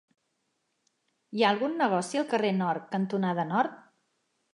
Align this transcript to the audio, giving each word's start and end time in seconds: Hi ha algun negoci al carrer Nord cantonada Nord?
Hi 1.35 1.43
ha 1.43 1.51
algun 1.55 1.75
negoci 1.81 2.21
al 2.21 2.25
carrer 2.31 2.49
Nord 2.63 2.87
cantonada 2.95 3.47
Nord? 3.51 3.77